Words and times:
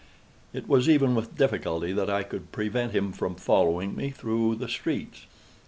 It 0.51 0.67
was 0.67 0.89
even 0.89 1.13
with 1.13 1.37
difficulty 1.37 1.91
that 1.93 2.09
I 2.09 2.23
could 2.23 2.51
prevent 2.51 2.91
him 2.91 3.11
from 3.11 3.35
following 3.35 3.95
me 3.95 4.09
through 4.09 4.55
the 4.55 4.67
streets. 4.67 5.27